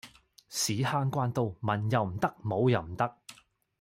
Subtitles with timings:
[0.49, 3.17] 屎坑關刀文又唔得武又唔得